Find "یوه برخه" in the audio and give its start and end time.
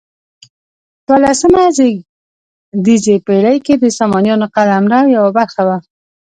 5.15-5.61